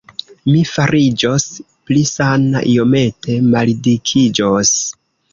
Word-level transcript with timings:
Mi 0.51 0.59
fariĝos 0.67 1.43
pli 1.89 1.99
sana, 2.11 2.61
iomete 2.77 3.35
maldikiĝos. 3.51 4.73